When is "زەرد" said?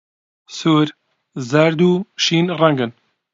1.49-1.79